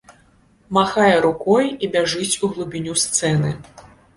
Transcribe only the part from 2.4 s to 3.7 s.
у глыбіню сцэны.